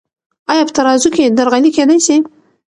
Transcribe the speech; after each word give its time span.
آیا 0.51 0.63
په 0.67 0.73
ترازو 0.77 1.09
کې 1.15 1.23
درغلي 1.37 1.69
کیدی 1.75 1.99
سی؟ 2.05 2.15